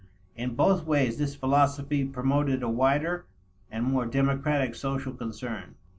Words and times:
In 0.35 0.55
both 0.55 0.83
ways, 0.83 1.19
this 1.19 1.35
philosophy 1.35 2.03
promoted 2.05 2.63
a 2.63 2.69
wider 2.69 3.27
and 3.69 3.85
more 3.85 4.07
democratic 4.07 4.73
social 4.73 5.13
concern. 5.13 5.75